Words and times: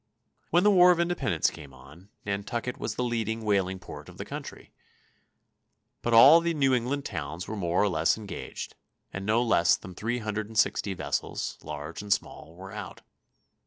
When 0.49 0.63
the 0.63 0.71
War 0.71 0.89
of 0.89 0.99
Independence 0.99 1.51
came 1.51 1.75
on, 1.75 2.09
Nantucket 2.25 2.79
was 2.79 2.95
the 2.95 3.03
leading 3.03 3.43
whaling 3.43 3.77
port 3.77 4.09
of 4.09 4.17
the 4.17 4.25
country, 4.25 4.73
but 6.01 6.11
all 6.11 6.41
the 6.41 6.55
New 6.55 6.73
England 6.73 7.05
towns 7.05 7.47
were 7.47 7.55
more 7.55 7.83
or 7.83 7.87
less 7.87 8.17
engaged, 8.17 8.73
and 9.13 9.27
no 9.27 9.43
less 9.43 9.75
than 9.77 9.93
three 9.93 10.17
hundred 10.17 10.47
and 10.47 10.57
sixty 10.57 10.95
vessels, 10.95 11.59
large 11.61 12.01
and 12.01 12.11
small, 12.11 12.55
were 12.55 12.71
out. 12.71 13.01